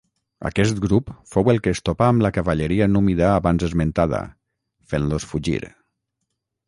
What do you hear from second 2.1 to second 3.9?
amb la cavalleria númida abans